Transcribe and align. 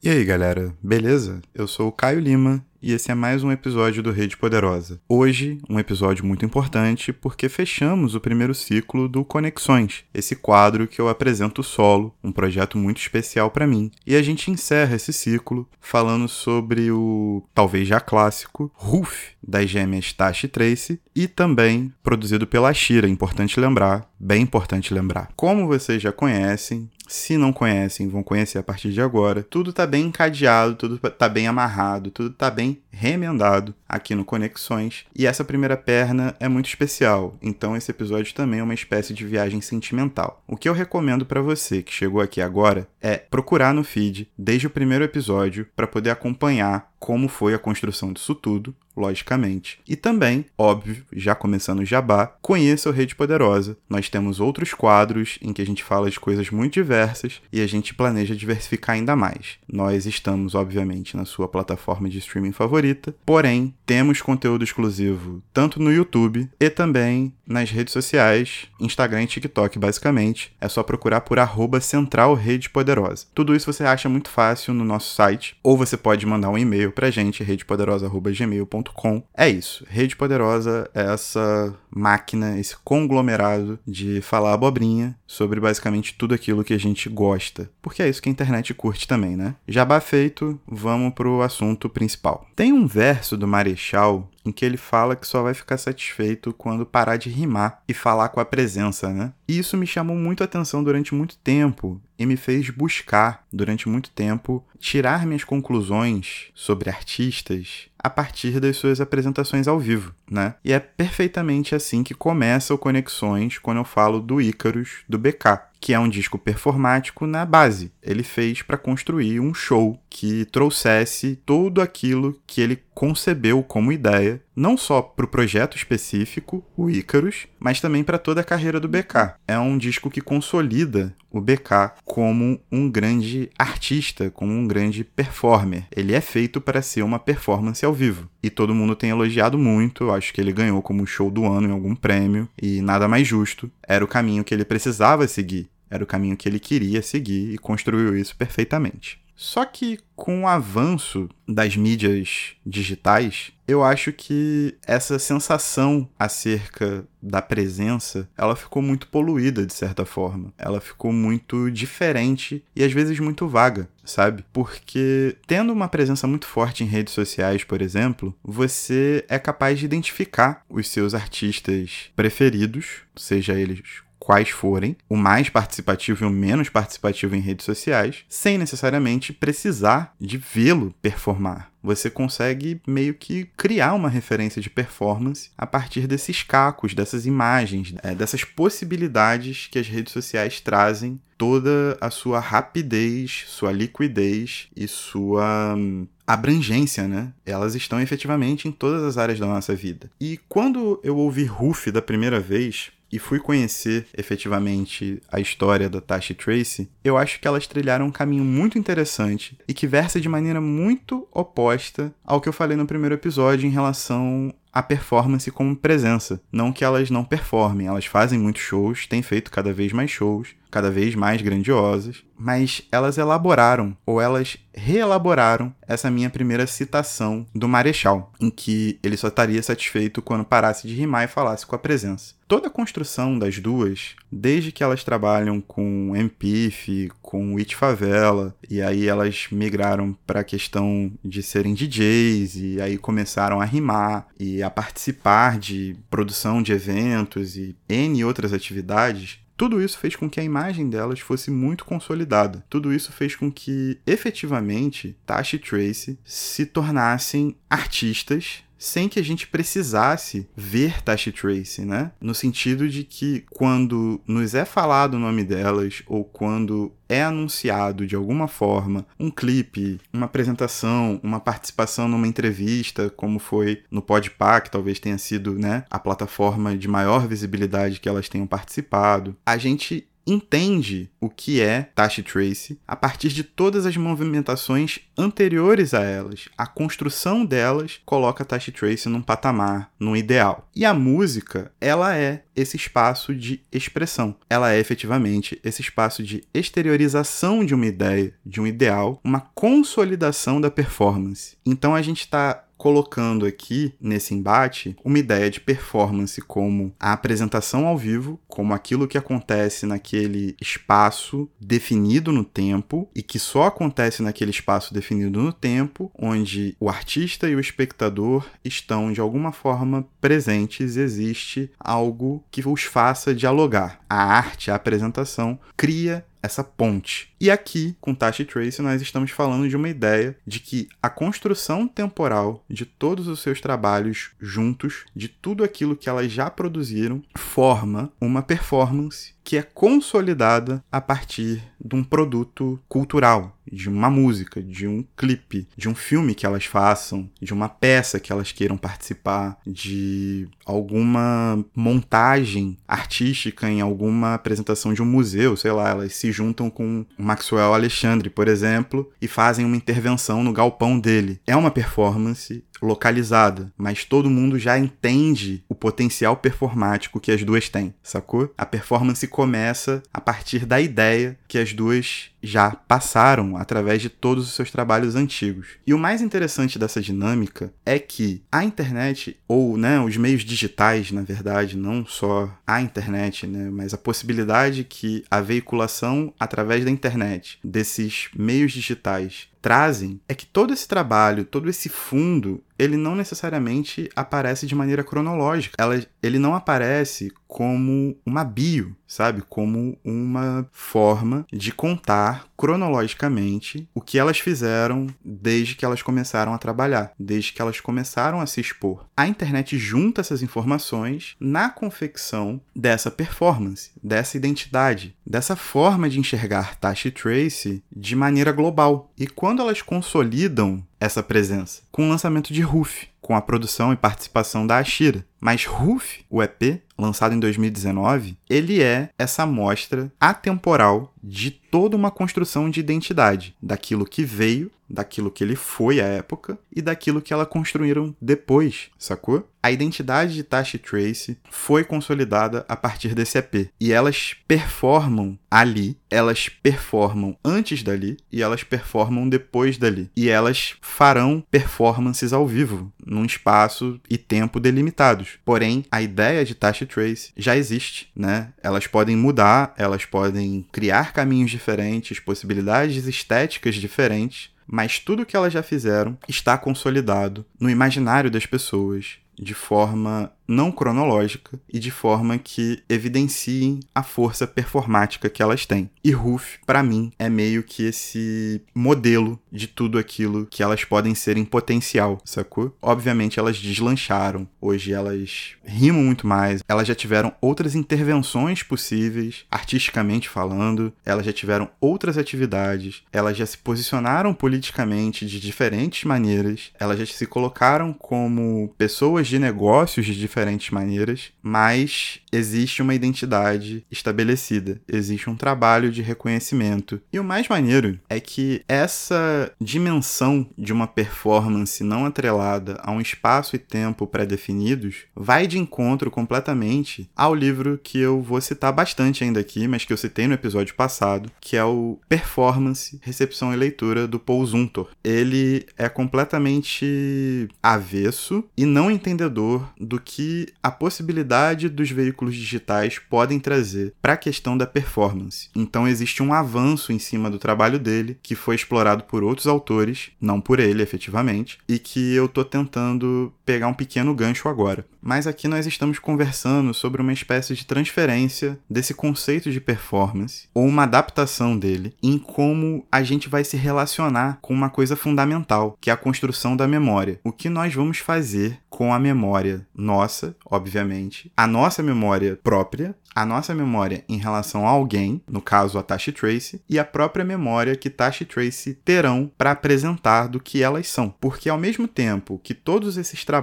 E 0.00 0.08
aí, 0.08 0.24
galera, 0.24 0.72
beleza? 0.80 1.40
Eu 1.52 1.66
sou 1.66 1.88
o 1.88 1.92
Caio 1.92 2.20
Lima 2.20 2.64
e 2.80 2.92
esse 2.92 3.10
é 3.10 3.14
mais 3.16 3.42
um 3.42 3.50
episódio 3.50 4.00
do 4.00 4.12
Rede 4.12 4.36
Poderosa. 4.36 5.00
Hoje, 5.08 5.58
um 5.68 5.76
episódio 5.76 6.24
muito 6.24 6.44
importante 6.44 7.12
porque 7.12 7.48
fechamos 7.48 8.14
o 8.14 8.20
primeiro 8.20 8.54
ciclo 8.54 9.08
do 9.08 9.24
Conexões, 9.24 10.04
esse 10.14 10.36
quadro 10.36 10.86
que 10.86 11.00
eu 11.00 11.08
apresento 11.08 11.64
solo, 11.64 12.14
um 12.22 12.30
projeto 12.30 12.78
muito 12.78 12.98
especial 12.98 13.50
para 13.50 13.66
mim. 13.66 13.90
E 14.06 14.14
a 14.14 14.22
gente 14.22 14.52
encerra 14.52 14.94
esse 14.94 15.12
ciclo 15.12 15.68
falando 15.80 16.28
sobre 16.28 16.92
o 16.92 17.42
talvez 17.52 17.88
já 17.88 17.98
clássico 17.98 18.70
Ruf 18.74 19.32
das 19.42 19.68
gêmeas 19.68 20.12
Tashi 20.12 20.46
e 20.46 20.48
Trace 20.48 21.00
e 21.12 21.26
também 21.26 21.92
produzido 22.04 22.46
pela 22.46 22.72
Shira, 22.72 23.08
importante 23.08 23.58
lembrar, 23.58 24.08
bem 24.20 24.42
importante 24.42 24.94
lembrar. 24.94 25.30
Como 25.34 25.66
vocês 25.66 26.00
já 26.00 26.12
conhecem, 26.12 26.88
se 27.08 27.36
não 27.38 27.52
conhecem, 27.52 28.08
vão 28.08 28.22
conhecer 28.22 28.58
a 28.58 28.62
partir 28.62 28.92
de 28.92 29.00
agora. 29.00 29.42
Tudo 29.42 29.72
tá 29.72 29.86
bem 29.86 30.06
encadeado, 30.06 30.76
tudo 30.76 30.98
tá 30.98 31.28
bem 31.28 31.48
amarrado, 31.48 32.10
tudo 32.10 32.30
tá 32.30 32.50
bem 32.50 32.80
remendado 32.90 33.74
aqui 33.88 34.14
no 34.14 34.24
Conexões. 34.24 35.06
E 35.14 35.26
essa 35.26 35.44
primeira 35.44 35.76
perna 35.76 36.36
é 36.38 36.48
muito 36.48 36.66
especial, 36.66 37.36
então 37.40 37.76
esse 37.76 37.90
episódio 37.90 38.34
também 38.34 38.60
é 38.60 38.62
uma 38.62 38.74
espécie 38.74 39.14
de 39.14 39.26
viagem 39.26 39.60
sentimental. 39.60 40.42
O 40.46 40.56
que 40.56 40.68
eu 40.68 40.74
recomendo 40.74 41.24
para 41.24 41.40
você 41.40 41.82
que 41.82 41.92
chegou 41.92 42.20
aqui 42.20 42.40
agora 42.40 42.86
é 43.00 43.16
procurar 43.16 43.72
no 43.72 43.82
feed 43.82 44.28
desde 44.36 44.66
o 44.66 44.70
primeiro 44.70 45.04
episódio 45.04 45.66
para 45.74 45.86
poder 45.86 46.10
acompanhar 46.10 46.87
como 46.98 47.28
foi 47.28 47.54
a 47.54 47.58
construção 47.58 48.12
disso 48.12 48.34
tudo, 48.34 48.74
logicamente. 48.98 49.80
E 49.86 49.96
também, 49.96 50.44
óbvio, 50.56 51.04
já 51.12 51.34
começando 51.34 51.80
o 51.80 51.84
jabá, 51.84 52.26
conheça 52.42 52.88
o 52.88 52.92
Rede 52.92 53.14
Poderosa. 53.14 53.76
Nós 53.88 54.08
temos 54.08 54.40
outros 54.40 54.74
quadros 54.74 55.38
em 55.40 55.52
que 55.52 55.62
a 55.62 55.66
gente 55.66 55.84
fala 55.84 56.10
de 56.10 56.18
coisas 56.18 56.50
muito 56.50 56.74
diversas 56.74 57.40
e 57.52 57.60
a 57.60 57.66
gente 57.66 57.94
planeja 57.94 58.34
diversificar 58.34 58.96
ainda 58.96 59.14
mais. 59.14 59.58
Nós 59.70 60.04
estamos, 60.04 60.54
obviamente, 60.54 61.16
na 61.16 61.24
sua 61.24 61.48
plataforma 61.48 62.08
de 62.08 62.18
streaming 62.18 62.52
favorita, 62.52 63.14
porém, 63.24 63.74
temos 63.86 64.20
conteúdo 64.20 64.64
exclusivo 64.64 65.42
tanto 65.52 65.80
no 65.80 65.92
YouTube 65.92 66.48
e 66.58 66.70
também 66.70 67.32
nas 67.46 67.70
redes 67.70 67.92
sociais, 67.92 68.66
Instagram 68.78 69.22
e 69.22 69.26
TikTok, 69.26 69.78
basicamente. 69.78 70.52
É 70.60 70.68
só 70.68 70.82
procurar 70.82 71.22
por 71.22 71.38
arroba 71.38 71.80
Central 71.80 72.34
Rede 72.34 72.68
Poderosa. 72.68 73.26
Tudo 73.34 73.54
isso 73.54 73.72
você 73.72 73.84
acha 73.84 74.08
muito 74.08 74.28
fácil 74.28 74.74
no 74.74 74.84
nosso 74.84 75.14
site, 75.14 75.56
ou 75.62 75.76
você 75.76 75.96
pode 75.96 76.26
mandar 76.26 76.50
um 76.50 76.58
e-mail 76.58 76.87
pra 76.92 77.10
gente, 77.10 77.42
redepoderosa.gmail.com. 77.42 79.22
É 79.36 79.48
isso. 79.48 79.84
Rede 79.88 80.16
Poderosa 80.16 80.90
é 80.94 81.12
essa 81.12 81.74
máquina, 81.90 82.58
esse 82.58 82.76
conglomerado 82.78 83.78
de 83.86 84.20
falar 84.20 84.52
abobrinha 84.52 85.16
sobre 85.26 85.60
basicamente 85.60 86.14
tudo 86.14 86.34
aquilo 86.34 86.64
que 86.64 86.74
a 86.74 86.78
gente 86.78 87.08
gosta. 87.08 87.70
Porque 87.82 88.02
é 88.02 88.08
isso 88.08 88.22
que 88.22 88.28
a 88.28 88.32
internet 88.32 88.72
curte 88.74 89.06
também, 89.06 89.36
né? 89.36 89.54
Jabá 89.66 90.00
feito, 90.00 90.60
vamos 90.66 91.14
pro 91.14 91.42
assunto 91.42 91.88
principal. 91.88 92.46
Tem 92.54 92.72
um 92.72 92.86
verso 92.86 93.36
do 93.36 93.46
Marechal 93.46 94.28
em 94.48 94.52
que 94.52 94.64
ele 94.64 94.76
fala 94.76 95.14
que 95.14 95.26
só 95.26 95.42
vai 95.42 95.54
ficar 95.54 95.76
satisfeito 95.76 96.52
quando 96.52 96.86
parar 96.86 97.16
de 97.16 97.28
rimar 97.28 97.82
e 97.86 97.92
falar 97.92 98.30
com 98.30 98.40
a 98.40 98.44
presença, 98.44 99.12
né? 99.12 99.32
E 99.46 99.58
isso 99.58 99.76
me 99.76 99.86
chamou 99.86 100.16
muito 100.16 100.42
a 100.42 100.44
atenção 100.44 100.82
durante 100.82 101.14
muito 101.14 101.36
tempo 101.38 102.00
e 102.18 102.26
me 102.26 102.36
fez 102.36 102.70
buscar, 102.70 103.46
durante 103.52 103.88
muito 103.88 104.10
tempo, 104.10 104.64
tirar 104.78 105.24
minhas 105.24 105.44
conclusões 105.44 106.46
sobre 106.54 106.90
artistas 106.90 107.88
a 107.98 108.08
partir 108.08 108.60
das 108.60 108.76
suas 108.76 109.00
apresentações 109.00 109.66
ao 109.66 109.78
vivo, 109.78 110.14
né? 110.30 110.54
E 110.64 110.72
é 110.72 110.78
perfeitamente 110.78 111.74
assim 111.74 112.02
que 112.02 112.14
começa 112.14 112.72
o 112.72 112.78
Conexões 112.78 113.58
quando 113.58 113.78
eu 113.78 113.84
falo 113.84 114.20
do 114.20 114.40
Ícaros 114.40 115.00
do 115.08 115.18
BK, 115.18 115.60
que 115.80 115.92
é 115.92 115.98
um 115.98 116.08
disco 116.08 116.38
performático 116.38 117.26
na 117.26 117.44
base. 117.44 117.92
Ele 118.02 118.22
fez 118.22 118.62
para 118.62 118.76
construir 118.76 119.40
um 119.40 119.52
show 119.52 120.00
que 120.08 120.44
trouxesse 120.46 121.40
tudo 121.44 121.80
aquilo 121.80 122.40
que 122.46 122.60
ele 122.60 122.76
concebeu 122.98 123.62
como 123.62 123.92
ideia, 123.92 124.42
não 124.56 124.76
só 124.76 125.00
para 125.00 125.24
o 125.24 125.28
projeto 125.28 125.76
específico, 125.76 126.66
o 126.76 126.90
Ícaros, 126.90 127.46
mas 127.56 127.80
também 127.80 128.02
para 128.02 128.18
toda 128.18 128.40
a 128.40 128.44
carreira 128.44 128.80
do 128.80 128.88
BK. 128.88 129.36
É 129.46 129.56
um 129.56 129.78
disco 129.78 130.10
que 130.10 130.20
consolida 130.20 131.14
o 131.30 131.40
BK 131.40 131.92
como 132.04 132.60
um 132.72 132.90
grande 132.90 133.50
artista, 133.56 134.32
como 134.32 134.52
um 134.52 134.66
grande 134.66 135.04
performer. 135.04 135.84
Ele 135.94 136.12
é 136.12 136.20
feito 136.20 136.60
para 136.60 136.82
ser 136.82 137.02
uma 137.02 137.20
performance 137.20 137.84
ao 137.84 137.94
vivo. 137.94 138.28
E 138.42 138.50
todo 138.50 138.74
mundo 138.74 138.96
tem 138.96 139.10
elogiado 139.10 139.56
muito, 139.56 140.10
acho 140.10 140.34
que 140.34 140.40
ele 140.40 140.52
ganhou 140.52 140.82
como 140.82 141.06
show 141.06 141.30
do 141.30 141.46
ano 141.46 141.68
em 141.68 141.72
algum 141.72 141.94
prêmio, 141.94 142.48
e 142.60 142.82
nada 142.82 143.06
mais 143.06 143.28
justo. 143.28 143.70
Era 143.86 144.04
o 144.04 144.08
caminho 144.08 144.42
que 144.42 144.52
ele 144.52 144.64
precisava 144.64 145.28
seguir, 145.28 145.70
era 145.88 146.02
o 146.02 146.06
caminho 146.06 146.36
que 146.36 146.48
ele 146.48 146.58
queria 146.58 147.00
seguir 147.00 147.54
e 147.54 147.58
construiu 147.58 148.16
isso 148.16 148.34
perfeitamente. 148.34 149.20
Só 149.38 149.64
que 149.64 150.00
com 150.16 150.42
o 150.42 150.48
avanço 150.48 151.28
das 151.46 151.76
mídias 151.76 152.56
digitais, 152.66 153.52
eu 153.68 153.84
acho 153.84 154.12
que 154.12 154.74
essa 154.84 155.16
sensação 155.16 156.08
acerca 156.18 157.06
da 157.22 157.40
presença, 157.40 158.28
ela 158.36 158.56
ficou 158.56 158.82
muito 158.82 159.06
poluída 159.06 159.64
de 159.64 159.72
certa 159.72 160.04
forma. 160.04 160.52
Ela 160.58 160.80
ficou 160.80 161.12
muito 161.12 161.70
diferente 161.70 162.64
e 162.74 162.82
às 162.82 162.92
vezes 162.92 163.20
muito 163.20 163.46
vaga, 163.46 163.88
sabe? 164.04 164.44
Porque 164.52 165.36
tendo 165.46 165.72
uma 165.72 165.86
presença 165.86 166.26
muito 166.26 166.46
forte 166.48 166.82
em 166.82 166.88
redes 166.88 167.14
sociais, 167.14 167.62
por 167.62 167.80
exemplo, 167.80 168.34
você 168.42 169.24
é 169.28 169.38
capaz 169.38 169.78
de 169.78 169.84
identificar 169.84 170.64
os 170.68 170.88
seus 170.88 171.14
artistas 171.14 172.10
preferidos, 172.16 173.02
seja 173.14 173.54
eles 173.54 174.02
quais 174.18 174.50
forem, 174.50 174.96
o 175.08 175.16
mais 175.16 175.48
participativo 175.48 176.24
e 176.24 176.26
o 176.26 176.30
menos 176.30 176.68
participativo 176.68 177.34
em 177.36 177.40
redes 177.40 177.64
sociais, 177.64 178.24
sem 178.28 178.58
necessariamente 178.58 179.32
precisar 179.32 180.14
de 180.20 180.36
vê-lo 180.36 180.94
performar. 181.00 181.70
Você 181.82 182.10
consegue 182.10 182.80
meio 182.86 183.14
que 183.14 183.48
criar 183.56 183.94
uma 183.94 184.08
referência 184.08 184.60
de 184.60 184.68
performance 184.68 185.50
a 185.56 185.66
partir 185.66 186.06
desses 186.06 186.42
cacos, 186.42 186.92
dessas 186.92 187.24
imagens, 187.24 187.94
é, 188.02 188.14
dessas 188.14 188.44
possibilidades 188.44 189.68
que 189.70 189.78
as 189.78 189.86
redes 189.86 190.12
sociais 190.12 190.60
trazem 190.60 191.20
toda 191.38 191.96
a 192.00 192.10
sua 192.10 192.40
rapidez, 192.40 193.44
sua 193.46 193.70
liquidez 193.70 194.66
e 194.76 194.88
sua 194.88 195.74
hum, 195.76 196.06
abrangência, 196.26 197.06
né? 197.06 197.32
Elas 197.46 197.76
estão 197.76 198.00
efetivamente 198.00 198.66
em 198.66 198.72
todas 198.72 199.04
as 199.04 199.16
áreas 199.16 199.38
da 199.38 199.46
nossa 199.46 199.74
vida. 199.74 200.10
E 200.20 200.38
quando 200.48 201.00
eu 201.04 201.16
ouvi 201.16 201.44
Ruff 201.44 201.92
da 201.92 202.02
primeira 202.02 202.40
vez, 202.40 202.90
e 203.10 203.18
fui 203.18 203.38
conhecer 203.38 204.06
efetivamente 204.16 205.22
a 205.30 205.40
história 205.40 205.88
da 205.88 206.00
Tashi 206.00 206.34
Tracy, 206.34 206.90
eu 207.02 207.16
acho 207.16 207.40
que 207.40 207.48
elas 207.48 207.66
trilharam 207.66 208.06
um 208.06 208.10
caminho 208.10 208.44
muito 208.44 208.78
interessante 208.78 209.58
e 209.66 209.74
que 209.74 209.86
versa 209.86 210.20
de 210.20 210.28
maneira 210.28 210.60
muito 210.60 211.26
oposta 211.32 212.12
ao 212.24 212.40
que 212.40 212.48
eu 212.48 212.52
falei 212.52 212.76
no 212.76 212.86
primeiro 212.86 213.14
episódio 213.14 213.66
em 213.66 213.72
relação 213.72 214.52
a 214.72 214.82
performance 214.82 215.50
como 215.50 215.74
presença. 215.74 216.40
Não 216.52 216.72
que 216.72 216.84
elas 216.84 217.10
não 217.10 217.24
performem, 217.24 217.86
elas 217.86 218.06
fazem 218.06 218.38
muitos 218.38 218.62
shows, 218.62 219.06
têm 219.06 219.22
feito 219.22 219.50
cada 219.50 219.72
vez 219.72 219.92
mais 219.92 220.10
shows, 220.10 220.54
cada 220.70 220.90
vez 220.90 221.14
mais 221.14 221.40
grandiosas, 221.42 222.22
mas 222.38 222.82
elas 222.92 223.18
elaboraram 223.18 223.96
ou 224.06 224.20
elas 224.20 224.56
reelaboraram 224.72 225.74
essa 225.86 226.10
minha 226.10 226.30
primeira 226.30 226.66
citação 226.66 227.44
do 227.54 227.68
Marechal, 227.68 228.32
em 228.40 228.48
que 228.48 228.98
ele 229.02 229.16
só 229.16 229.28
estaria 229.28 229.62
satisfeito 229.62 230.22
quando 230.22 230.44
parasse 230.44 230.86
de 230.86 230.94
rimar 230.94 231.24
e 231.24 231.28
falasse 231.28 231.66
com 231.66 231.74
a 231.74 231.78
presença. 231.78 232.34
Toda 232.46 232.68
a 232.68 232.70
construção 232.70 233.38
das 233.38 233.58
duas, 233.58 234.14
desde 234.32 234.72
que 234.72 234.82
elas 234.82 235.04
trabalham 235.04 235.60
com 235.60 236.14
MPIF, 236.16 237.10
com 237.20 237.58
It 237.58 237.76
Favela, 237.76 238.54
e 238.70 238.80
aí 238.80 239.06
elas 239.06 239.48
migraram 239.50 240.16
para 240.26 240.40
a 240.40 240.44
questão 240.44 241.12
de 241.22 241.42
serem 241.42 241.74
DJs, 241.74 242.56
e 242.56 242.80
aí 242.80 242.96
começaram 242.96 243.60
a 243.60 243.64
rimar 243.64 244.28
e 244.38 244.62
a 244.62 244.70
participar 244.70 245.58
de 245.58 245.96
produção 246.08 246.62
de 246.62 246.72
eventos 246.72 247.56
e 247.56 247.76
N 247.88 248.24
outras 248.24 248.52
atividades, 248.52 249.40
tudo 249.58 249.82
isso 249.82 249.98
fez 249.98 250.14
com 250.14 250.30
que 250.30 250.38
a 250.38 250.44
imagem 250.44 250.88
delas 250.88 251.18
fosse 251.18 251.50
muito 251.50 251.84
consolidada. 251.84 252.64
Tudo 252.70 252.94
isso 252.94 253.10
fez 253.10 253.34
com 253.34 253.50
que, 253.50 253.98
efetivamente, 254.06 255.16
Tashi 255.26 255.56
e 255.56 255.58
Tracy 255.58 256.18
se 256.24 256.64
tornassem 256.64 257.56
artistas 257.68 258.62
sem 258.78 259.08
que 259.08 259.18
a 259.18 259.24
gente 259.24 259.48
precisasse 259.48 260.48
ver 260.56 261.02
Tashi 261.02 261.32
Tracy, 261.32 261.84
né? 261.84 262.12
No 262.20 262.34
sentido 262.34 262.88
de 262.88 263.02
que 263.04 263.44
quando 263.50 264.20
nos 264.26 264.54
é 264.54 264.64
falado 264.64 265.14
o 265.14 265.18
nome 265.18 265.44
delas 265.44 266.02
ou 266.06 266.24
quando 266.24 266.92
é 267.08 267.22
anunciado 267.22 268.06
de 268.06 268.14
alguma 268.14 268.46
forma 268.46 269.06
um 269.18 269.30
clipe, 269.30 269.98
uma 270.12 270.26
apresentação, 270.26 271.18
uma 271.22 271.40
participação 271.40 272.06
numa 272.06 272.26
entrevista, 272.26 273.10
como 273.10 273.38
foi 273.38 273.82
no 273.90 274.02
Podpah, 274.02 274.60
que 274.60 274.70
talvez 274.70 275.00
tenha 275.00 275.18
sido, 275.18 275.58
né, 275.58 275.84
a 275.90 275.98
plataforma 275.98 276.76
de 276.76 276.86
maior 276.86 277.26
visibilidade 277.26 277.98
que 277.98 278.08
elas 278.08 278.28
tenham 278.28 278.46
participado, 278.46 279.34
a 279.44 279.56
gente 279.56 280.06
entende 280.28 281.10
o 281.20 281.28
que 281.28 281.60
é 281.60 281.82
Tashi 281.94 282.22
Trace 282.22 282.78
a 282.86 282.94
partir 282.94 283.28
de 283.28 283.42
todas 283.42 283.86
as 283.86 283.96
movimentações 283.96 285.00
anteriores 285.16 285.94
a 285.94 286.02
elas. 286.02 286.48
A 286.56 286.66
construção 286.66 287.44
delas 287.44 288.00
coloca 288.04 288.44
Tashi 288.44 288.70
Trace 288.70 289.08
num 289.08 289.22
patamar, 289.22 289.90
num 289.98 290.14
ideal. 290.14 290.68
E 290.74 290.84
a 290.84 290.92
música, 290.92 291.72
ela 291.80 292.16
é 292.16 292.44
esse 292.54 292.76
espaço 292.76 293.34
de 293.34 293.60
expressão. 293.72 294.36
Ela 294.50 294.72
é 294.72 294.78
efetivamente 294.78 295.58
esse 295.64 295.80
espaço 295.80 296.22
de 296.22 296.44
exteriorização 296.52 297.64
de 297.64 297.74
uma 297.74 297.86
ideia, 297.86 298.34
de 298.44 298.60
um 298.60 298.66
ideal, 298.66 299.20
uma 299.24 299.40
consolidação 299.54 300.60
da 300.60 300.70
performance. 300.70 301.56
Então 301.64 301.94
a 301.94 302.02
gente 302.02 302.20
está 302.20 302.64
colocando 302.78 303.44
aqui 303.44 303.92
nesse 304.00 304.32
embate 304.32 304.96
uma 305.04 305.18
ideia 305.18 305.50
de 305.50 305.60
performance 305.60 306.40
como 306.40 306.94
a 306.98 307.12
apresentação 307.12 307.86
ao 307.86 307.98
vivo, 307.98 308.40
como 308.46 308.72
aquilo 308.72 309.08
que 309.08 309.18
acontece 309.18 309.84
naquele 309.84 310.56
espaço 310.60 311.50
definido 311.60 312.32
no 312.32 312.44
tempo 312.44 313.10
e 313.14 313.22
que 313.22 313.38
só 313.38 313.64
acontece 313.64 314.22
naquele 314.22 314.52
espaço 314.52 314.94
definido 314.94 315.42
no 315.42 315.52
tempo, 315.52 316.10
onde 316.16 316.76
o 316.78 316.88
artista 316.88 317.48
e 317.48 317.56
o 317.56 317.60
espectador 317.60 318.46
estão 318.64 319.12
de 319.12 319.20
alguma 319.20 319.50
forma 319.50 320.06
presentes, 320.20 320.96
existe 320.96 321.70
algo 321.78 322.44
que 322.50 322.66
os 322.66 322.84
faça 322.84 323.34
dialogar. 323.34 324.00
A 324.08 324.22
arte, 324.22 324.70
a 324.70 324.76
apresentação, 324.76 325.58
cria 325.76 326.24
essa 326.42 326.62
ponte. 326.62 327.32
E 327.40 327.50
aqui, 327.50 327.96
com 328.00 328.14
Tashi 328.14 328.44
Trace, 328.44 328.82
nós 328.82 329.00
estamos 329.00 329.30
falando 329.30 329.68
de 329.68 329.76
uma 329.76 329.88
ideia 329.88 330.36
de 330.46 330.60
que 330.60 330.88
a 331.02 331.08
construção 331.08 331.86
temporal 331.86 332.64
de 332.68 332.84
todos 332.84 333.28
os 333.28 333.40
seus 333.40 333.60
trabalhos 333.60 334.30
juntos, 334.40 335.04
de 335.14 335.28
tudo 335.28 335.64
aquilo 335.64 335.96
que 335.96 336.08
elas 336.08 336.30
já 336.30 336.50
produziram, 336.50 337.22
forma 337.36 338.12
uma 338.20 338.42
performance 338.42 339.34
que 339.48 339.56
é 339.56 339.62
consolidada 339.62 340.84
a 340.92 341.00
partir 341.00 341.62
de 341.82 341.96
um 341.96 342.04
produto 342.04 342.78
cultural, 342.86 343.57
de 343.72 343.88
uma 343.88 344.10
música, 344.10 344.62
de 344.62 344.86
um 344.86 345.04
clipe, 345.16 345.66
de 345.76 345.88
um 345.88 345.94
filme 345.94 346.34
que 346.34 346.46
elas 346.46 346.64
façam, 346.64 347.28
de 347.40 347.52
uma 347.52 347.68
peça 347.68 348.20
que 348.20 348.32
elas 348.32 348.52
queiram 348.52 348.76
participar, 348.76 349.58
de 349.66 350.48
alguma 350.64 351.64
montagem 351.74 352.76
artística 352.86 353.68
em 353.68 353.80
alguma 353.80 354.34
apresentação 354.34 354.92
de 354.92 355.02
um 355.02 355.06
museu, 355.06 355.56
sei 355.56 355.72
lá, 355.72 355.90
elas 355.90 356.14
se 356.14 356.30
juntam 356.30 356.68
com 356.70 357.04
o 357.18 357.22
Maxwell 357.22 357.74
Alexandre, 357.74 358.30
por 358.30 358.48
exemplo, 358.48 359.10
e 359.20 359.26
fazem 359.26 359.64
uma 359.64 359.76
intervenção 359.76 360.42
no 360.42 360.52
galpão 360.52 360.98
dele. 360.98 361.40
É 361.46 361.56
uma 361.56 361.70
performance 361.70 362.64
localizada, 362.80 363.72
mas 363.76 364.04
todo 364.04 364.30
mundo 364.30 364.58
já 364.58 364.78
entende 364.78 365.64
o 365.68 365.74
potencial 365.74 366.36
performático 366.36 367.20
que 367.20 367.32
as 367.32 367.42
duas 367.42 367.68
têm, 367.68 367.94
sacou? 368.02 368.52
A 368.56 368.66
performance 368.66 369.26
começa 369.26 370.02
a 370.12 370.20
partir 370.20 370.64
da 370.64 370.80
ideia 370.80 371.38
que 371.46 371.58
as 371.58 371.72
duas 371.72 372.30
já 372.42 372.70
passaram 372.70 373.56
através 373.56 374.00
de 374.00 374.08
todos 374.08 374.46
os 374.46 374.54
seus 374.54 374.70
trabalhos 374.70 375.16
antigos. 375.16 375.68
E 375.86 375.92
o 375.92 375.98
mais 375.98 376.22
interessante 376.22 376.78
dessa 376.78 377.00
dinâmica 377.00 377.72
é 377.84 377.98
que 377.98 378.42
a 378.50 378.64
internet, 378.64 379.36
ou 379.46 379.76
né, 379.76 380.00
os 380.00 380.16
meios 380.16 380.42
digitais, 380.42 381.10
na 381.10 381.22
verdade, 381.22 381.76
não 381.76 382.06
só 382.06 382.50
a 382.66 382.80
internet, 382.80 383.46
né, 383.46 383.70
mas 383.70 383.92
a 383.92 383.98
possibilidade 383.98 384.84
que 384.84 385.24
a 385.30 385.40
veiculação 385.40 386.32
através 386.38 386.84
da 386.84 386.90
internet 386.90 387.58
desses 387.62 388.28
meios 388.36 388.72
digitais 388.72 389.48
trazem 389.60 390.20
é 390.28 390.34
que 390.34 390.46
todo 390.46 390.72
esse 390.72 390.86
trabalho, 390.86 391.44
todo 391.44 391.68
esse 391.68 391.88
fundo, 391.88 392.62
ele 392.78 392.96
não 392.96 393.16
necessariamente 393.16 394.08
aparece 394.14 394.66
de 394.66 394.74
maneira 394.74 395.02
cronológica. 395.02 395.74
Ela, 395.78 396.00
ele 396.22 396.38
não 396.38 396.54
aparece 396.54 397.32
como 397.48 398.16
uma 398.24 398.44
bio, 398.44 398.94
sabe? 399.06 399.42
Como 399.48 399.98
uma 400.04 400.68
forma 400.70 401.46
de 401.50 401.72
contar 401.72 402.46
cronologicamente 402.56 403.88
o 403.94 404.00
que 404.00 404.18
elas 404.18 404.38
fizeram 404.38 405.06
desde 405.24 405.74
que 405.74 405.84
elas 405.84 406.02
começaram 406.02 406.52
a 406.52 406.58
trabalhar, 406.58 407.12
desde 407.18 407.52
que 407.52 407.62
elas 407.62 407.80
começaram 407.80 408.40
a 408.40 408.46
se 408.46 408.60
expor. 408.60 409.06
A 409.16 409.26
internet 409.26 409.78
junta 409.78 410.20
essas 410.20 410.42
informações 410.42 411.36
na 411.40 411.70
confecção 411.70 412.60
dessa 412.76 413.10
performance, 413.10 413.90
dessa 414.02 414.36
identidade, 414.36 415.16
dessa 415.26 415.56
forma 415.56 416.08
de 416.08 416.20
enxergar 416.20 416.76
Tashi 416.76 417.10
Trace 417.10 417.82
de 417.90 418.14
maneira 418.14 418.52
global. 418.52 419.10
E 419.18 419.26
quando 419.26 419.62
elas 419.62 419.80
consolidam 419.80 420.84
essa 421.00 421.22
presença? 421.22 421.82
Com 421.90 422.06
o 422.06 422.08
lançamento 422.08 422.52
de 422.52 422.60
Roof, 422.60 423.04
com 423.20 423.36
a 423.36 423.40
produção 423.40 423.92
e 423.92 423.96
participação 423.96 424.66
da 424.66 424.78
Ashira. 424.78 425.24
Mas 425.40 425.64
Roof, 425.64 426.20
o 426.30 426.42
EP, 426.42 426.82
lançado 426.98 427.34
em 427.34 427.40
2019, 427.40 428.36
ele 428.48 428.82
é 428.82 429.10
essa 429.18 429.42
amostra 429.42 430.10
atemporal 430.20 431.14
de 431.22 431.50
toda 431.50 431.96
uma 431.96 432.10
construção 432.10 432.70
de 432.70 432.80
identidade, 432.80 433.54
daquilo 433.62 434.04
que 434.04 434.24
veio, 434.24 434.70
daquilo 434.88 435.30
que 435.30 435.44
ele 435.44 435.56
foi 435.56 436.00
à 436.00 436.06
época 436.06 436.58
e 436.74 436.80
daquilo 436.80 437.20
que 437.20 437.32
ela 437.32 437.46
construíram 437.46 438.14
depois, 438.20 438.90
sacou? 438.98 439.48
A 439.60 439.72
identidade 439.72 440.34
de 440.34 440.44
Tashi 440.44 440.78
Trace 440.78 441.36
foi 441.50 441.82
consolidada 441.82 442.64
a 442.68 442.76
partir 442.76 443.14
desse 443.14 443.38
EP 443.38 443.70
e 443.80 443.92
elas 443.92 444.34
performam 444.46 445.36
ali, 445.50 445.98
elas 446.08 446.48
performam 446.48 447.36
antes 447.44 447.82
dali 447.82 448.16
e 448.30 448.40
elas 448.40 448.62
performam 448.62 449.28
depois 449.28 449.76
dali 449.76 450.10
e 450.16 450.28
elas 450.28 450.76
farão 450.80 451.44
performances 451.50 452.32
ao 452.32 452.46
vivo 452.46 452.92
num 453.04 453.24
espaço 453.24 454.00
e 454.08 454.16
tempo 454.16 454.60
delimitados. 454.60 455.38
Porém, 455.44 455.84
a 455.90 456.00
ideia 456.00 456.44
de 456.44 456.54
Tashi 456.54 456.86
Trace 456.86 457.32
já 457.36 457.56
existe, 457.56 458.10
né? 458.14 458.52
Elas 458.62 458.86
podem 458.86 459.16
mudar, 459.16 459.74
elas 459.76 460.04
podem 460.04 460.66
criar 460.70 461.12
caminhos 461.12 461.50
diferentes, 461.50 462.20
possibilidades 462.20 463.06
estéticas 463.06 463.74
diferentes, 463.74 464.50
mas 464.70 464.98
tudo 464.98 465.24
que 465.24 465.36
elas 465.36 465.52
já 465.52 465.62
fizeram 465.62 466.16
está 466.28 466.58
consolidado 466.58 467.44
no 467.58 467.70
imaginário 467.70 468.30
das 468.30 468.44
pessoas 468.44 469.18
de 469.34 469.54
forma 469.54 470.30
não 470.48 470.72
cronológica 470.72 471.60
e 471.68 471.78
de 471.78 471.90
forma 471.90 472.38
que 472.38 472.82
evidenciem 472.88 473.80
a 473.94 474.02
força 474.02 474.46
performática 474.46 475.28
que 475.28 475.42
elas 475.42 475.66
têm. 475.66 475.90
E 476.02 476.10
Ruf, 476.10 476.58
para 476.64 476.82
mim, 476.82 477.12
é 477.18 477.28
meio 477.28 477.62
que 477.62 477.84
esse 477.84 478.62
modelo 478.74 479.38
de 479.52 479.66
tudo 479.66 479.98
aquilo 479.98 480.46
que 480.46 480.62
elas 480.62 480.84
podem 480.84 481.14
ser 481.14 481.36
em 481.36 481.44
potencial, 481.44 482.18
sacou? 482.24 482.74
Obviamente 482.80 483.38
elas 483.38 483.58
deslancharam, 483.58 484.48
hoje 484.60 484.92
elas 484.92 485.52
rimam 485.62 486.02
muito 486.02 486.26
mais, 486.26 486.62
elas 486.66 486.88
já 486.88 486.94
tiveram 486.94 487.34
outras 487.40 487.74
intervenções 487.74 488.62
possíveis, 488.62 489.44
artisticamente 489.50 490.28
falando, 490.28 490.92
elas 491.04 491.26
já 491.26 491.32
tiveram 491.32 491.68
outras 491.80 492.16
atividades, 492.16 493.02
elas 493.12 493.36
já 493.36 493.44
se 493.44 493.58
posicionaram 493.58 494.32
politicamente 494.32 495.26
de 495.26 495.38
diferentes 495.38 496.04
maneiras, 496.04 496.70
elas 496.78 496.98
já 496.98 497.06
se 497.06 497.26
colocaram 497.26 497.92
como 497.92 498.74
pessoas 498.78 499.26
de 499.26 499.38
negócios 499.38 500.06
de 500.06 500.14
diferentes 500.14 500.37
diferentes 500.38 500.70
maneiras, 500.70 501.32
mas 501.42 502.20
existe 502.32 502.82
uma 502.82 502.94
identidade 502.94 503.84
estabelecida, 503.90 504.80
existe 504.88 505.30
um 505.30 505.36
trabalho 505.36 505.90
de 505.90 506.02
reconhecimento. 506.02 507.00
E 507.12 507.18
o 507.18 507.24
mais 507.24 507.48
maneiro 507.48 507.98
é 508.08 508.20
que 508.20 508.62
essa 508.68 509.50
dimensão 509.60 510.46
de 510.56 510.72
uma 510.72 510.86
performance 510.86 511.82
não 511.82 512.04
atrelada 512.04 512.80
a 512.82 512.90
um 512.90 513.00
espaço 513.00 513.56
e 513.56 513.58
tempo 513.58 514.06
pré-definidos 514.06 515.04
vai 515.14 515.46
de 515.46 515.58
encontro 515.58 516.10
completamente 516.10 517.08
ao 517.16 517.34
livro 517.34 517.78
que 517.82 517.98
eu 517.98 518.20
vou 518.20 518.40
citar 518.40 518.72
bastante 518.72 519.24
ainda 519.24 519.40
aqui, 519.40 519.66
mas 519.66 519.84
que 519.84 519.92
eu 519.92 519.96
citei 519.96 520.26
no 520.26 520.34
episódio 520.34 520.74
passado, 520.74 521.30
que 521.40 521.56
é 521.56 521.64
o 521.64 521.98
Performance, 522.08 522.98
Recepção 523.02 523.52
e 523.52 523.56
Leitura 523.56 524.06
do 524.06 524.18
Paul 524.18 524.44
Zuntor. 524.44 524.90
Ele 525.02 525.66
é 525.76 525.88
completamente 525.88 527.48
avesso 527.62 528.44
e 528.56 528.64
não 528.64 528.90
entendedor 528.90 529.68
do 529.78 530.00
que 530.00 530.48
a 530.62 530.70
possibilidade 530.70 531.68
dos 531.68 531.90
veículos 531.90 532.17
digitais 532.34 532.98
podem 532.98 533.38
trazer 533.38 533.94
para 534.00 534.14
a 534.14 534.16
questão 534.16 534.56
da 534.56 534.66
performance. 534.66 535.48
Então 535.54 535.86
existe 535.86 536.22
um 536.22 536.32
avanço 536.32 536.92
em 536.92 536.98
cima 536.98 537.30
do 537.30 537.38
trabalho 537.38 537.78
dele 537.78 538.18
que 538.22 538.34
foi 538.34 538.54
explorado 538.54 539.04
por 539.04 539.22
outros 539.22 539.46
autores, 539.46 540.10
não 540.20 540.40
por 540.40 540.58
ele 540.60 540.82
efetivamente, 540.82 541.58
e 541.68 541.78
que 541.78 542.14
eu 542.14 542.26
estou 542.26 542.44
tentando 542.44 543.32
pegar 543.48 543.68
um 543.68 543.72
pequeno 543.72 544.14
gancho 544.14 544.46
agora. 544.46 544.84
Mas 545.00 545.26
aqui 545.26 545.48
nós 545.48 545.66
estamos 545.66 545.98
conversando 545.98 546.74
sobre 546.74 547.00
uma 547.00 547.14
espécie 547.14 547.54
de 547.54 547.64
transferência 547.64 548.58
desse 548.68 548.92
conceito 548.92 549.50
de 549.50 549.58
performance 549.58 550.46
ou 550.52 550.66
uma 550.66 550.82
adaptação 550.82 551.58
dele 551.58 551.94
em 552.02 552.18
como 552.18 552.86
a 552.92 553.02
gente 553.02 553.26
vai 553.26 553.42
se 553.44 553.56
relacionar 553.56 554.38
com 554.42 554.52
uma 554.52 554.68
coisa 554.68 554.94
fundamental, 554.94 555.78
que 555.80 555.88
é 555.88 555.92
a 555.94 555.96
construção 555.96 556.54
da 556.54 556.68
memória. 556.68 557.18
O 557.24 557.32
que 557.32 557.48
nós 557.48 557.74
vamos 557.74 558.00
fazer 558.00 558.58
com 558.68 558.92
a 558.92 558.98
memória 558.98 559.66
nossa 559.74 560.36
obviamente, 560.50 561.32
a 561.36 561.46
nossa 561.46 561.82
memória 561.82 562.38
própria, 562.42 562.94
a 563.14 563.26
nossa 563.26 563.54
memória 563.54 564.04
em 564.08 564.16
relação 564.16 564.66
a 564.66 564.70
alguém, 564.70 565.20
no 565.28 565.40
caso 565.40 565.78
a 565.78 565.82
Tashi 565.82 566.12
Trace, 566.12 566.62
e 566.68 566.78
a 566.78 566.84
própria 566.84 567.24
memória 567.24 567.76
que 567.76 567.90
Tashi 567.90 568.24
Trace 568.24 568.74
terão 568.84 569.30
para 569.36 569.52
apresentar 569.52 570.28
do 570.28 570.40
que 570.40 570.62
elas 570.62 570.88
são. 570.88 571.12
Porque 571.20 571.48
ao 571.48 571.58
mesmo 571.58 571.88
tempo 571.88 572.40
que 572.42 572.54
todos 572.54 572.96
esses 572.96 573.24
trabalhos 573.24 573.37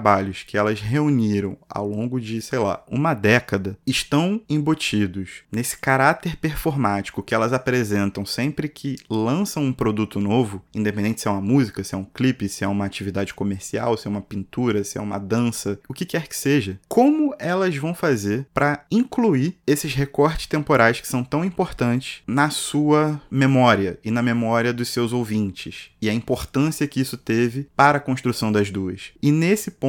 que 0.45 0.57
elas 0.57 0.79
reuniram 0.79 1.57
ao 1.69 1.87
longo 1.87 2.19
de, 2.19 2.41
sei 2.41 2.59
lá, 2.59 2.83
uma 2.87 3.13
década, 3.13 3.77
estão 3.85 4.41
embutidos 4.49 5.43
nesse 5.51 5.77
caráter 5.77 6.35
performático 6.37 7.23
que 7.23 7.33
elas 7.33 7.53
apresentam 7.53 8.25
sempre 8.25 8.67
que 8.67 8.95
lançam 9.09 9.63
um 9.63 9.73
produto 9.73 10.19
novo, 10.19 10.61
independente 10.73 11.21
se 11.21 11.27
é 11.27 11.31
uma 11.31 11.41
música, 11.41 11.83
se 11.83 11.95
é 11.95 11.97
um 11.97 12.05
clipe, 12.05 12.49
se 12.49 12.63
é 12.63 12.67
uma 12.67 12.85
atividade 12.85 13.33
comercial, 13.33 13.97
se 13.97 14.07
é 14.07 14.09
uma 14.09 14.21
pintura, 14.21 14.83
se 14.83 14.97
é 14.97 15.01
uma 15.01 15.17
dança, 15.17 15.79
o 15.87 15.93
que 15.93 16.05
quer 16.05 16.27
que 16.27 16.35
seja, 16.35 16.79
como 16.87 17.33
elas 17.39 17.75
vão 17.75 17.93
fazer 17.93 18.45
para 18.53 18.85
incluir 18.91 19.57
esses 19.65 19.93
recortes 19.93 20.47
temporais 20.47 20.99
que 20.99 21.07
são 21.07 21.23
tão 21.23 21.43
importantes 21.43 22.21
na 22.27 22.49
sua 22.49 23.21
memória 23.29 23.99
e 24.03 24.11
na 24.11 24.21
memória 24.21 24.73
dos 24.73 24.89
seus 24.89 25.13
ouvintes 25.13 25.89
e 26.05 26.09
a 26.09 26.13
importância 26.13 26.87
que 26.87 27.01
isso 27.01 27.17
teve 27.17 27.67
para 27.75 27.97
a 27.97 28.01
construção 28.01 28.51
das 28.51 28.69
duas. 28.69 29.11
E 29.21 29.31
nesse 29.31 29.71
ponto, 29.71 29.84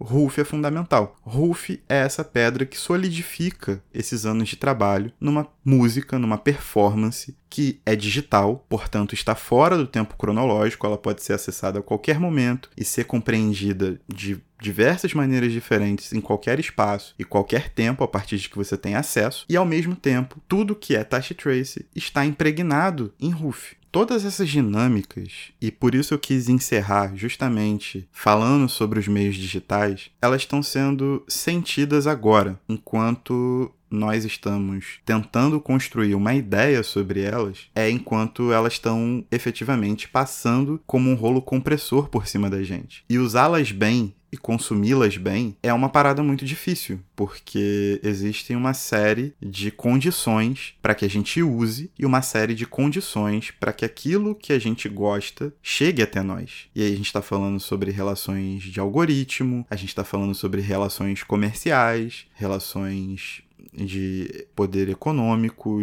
Ruf 0.00 0.40
é 0.40 0.44
fundamental. 0.44 1.16
Ruf 1.22 1.80
é 1.88 1.98
essa 1.98 2.24
pedra 2.24 2.66
que 2.66 2.76
solidifica 2.76 3.82
esses 3.92 4.24
anos 4.24 4.48
de 4.48 4.56
trabalho 4.56 5.12
numa 5.20 5.46
música, 5.64 6.18
numa 6.18 6.38
performance 6.38 7.36
que 7.50 7.80
é 7.84 7.96
digital, 7.96 8.64
portanto 8.68 9.14
está 9.14 9.34
fora 9.34 9.76
do 9.76 9.86
tempo 9.86 10.16
cronológico, 10.16 10.86
ela 10.86 10.98
pode 10.98 11.22
ser 11.22 11.32
acessada 11.32 11.78
a 11.78 11.82
qualquer 11.82 12.20
momento 12.20 12.70
e 12.76 12.84
ser 12.84 13.04
compreendida 13.04 13.98
de 14.06 14.38
diversas 14.60 15.14
maneiras 15.14 15.52
diferentes 15.52 16.12
em 16.12 16.20
qualquer 16.20 16.58
espaço 16.58 17.14
e 17.18 17.24
qualquer 17.24 17.70
tempo 17.70 18.02
a 18.02 18.08
partir 18.08 18.36
de 18.38 18.48
que 18.48 18.56
você 18.56 18.76
tem 18.76 18.94
acesso, 18.94 19.46
e 19.48 19.56
ao 19.56 19.64
mesmo 19.64 19.94
tempo, 19.94 20.40
tudo 20.48 20.74
que 20.74 20.96
é 20.96 21.04
Tashi 21.04 21.34
Trace 21.34 21.86
está 21.94 22.24
impregnado 22.24 23.14
em 23.20 23.30
Ruf 23.30 23.77
todas 23.90 24.24
essas 24.24 24.48
dinâmicas, 24.48 25.52
e 25.60 25.70
por 25.70 25.94
isso 25.94 26.14
eu 26.14 26.18
quis 26.18 26.48
encerrar 26.48 27.14
justamente 27.16 28.08
falando 28.12 28.68
sobre 28.68 28.98
os 28.98 29.08
meios 29.08 29.36
digitais, 29.36 30.10
elas 30.20 30.42
estão 30.42 30.62
sendo 30.62 31.24
sentidas 31.28 32.06
agora, 32.06 32.60
enquanto 32.68 33.72
nós 33.90 34.24
estamos 34.24 35.00
tentando 35.04 35.60
construir 35.60 36.14
uma 36.14 36.34
ideia 36.34 36.82
sobre 36.82 37.22
elas, 37.22 37.68
é 37.74 37.88
enquanto 37.90 38.52
elas 38.52 38.74
estão 38.74 39.24
efetivamente 39.30 40.08
passando 40.08 40.80
como 40.86 41.10
um 41.10 41.14
rolo 41.14 41.40
compressor 41.40 42.08
por 42.08 42.26
cima 42.26 42.50
da 42.50 42.62
gente. 42.62 43.04
E 43.08 43.18
usá-las 43.18 43.72
bem 43.72 44.14
e 44.32 44.36
consumi-las 44.36 45.16
bem 45.16 45.56
é 45.62 45.72
uma 45.72 45.88
parada 45.88 46.22
muito 46.22 46.44
difícil, 46.44 47.00
porque 47.16 48.00
existem 48.02 48.56
uma 48.56 48.74
série 48.74 49.34
de 49.40 49.70
condições 49.70 50.74
para 50.82 50.94
que 50.94 51.04
a 51.04 51.10
gente 51.10 51.42
use 51.42 51.90
e 51.98 52.04
uma 52.04 52.22
série 52.22 52.54
de 52.54 52.66
condições 52.66 53.50
para 53.50 53.72
que 53.72 53.84
aquilo 53.84 54.34
que 54.34 54.52
a 54.52 54.58
gente 54.58 54.88
gosta 54.88 55.52
chegue 55.62 56.02
até 56.02 56.22
nós. 56.22 56.68
E 56.74 56.82
aí 56.82 56.92
a 56.92 56.96
gente 56.96 57.06
está 57.06 57.22
falando 57.22 57.58
sobre 57.58 57.90
relações 57.90 58.62
de 58.62 58.80
algoritmo, 58.80 59.66
a 59.70 59.76
gente 59.76 59.88
está 59.88 60.04
falando 60.04 60.34
sobre 60.34 60.60
relações 60.60 61.22
comerciais, 61.22 62.26
relações 62.34 63.42
de 63.72 64.46
poder 64.54 64.88
econômico, 64.88 65.80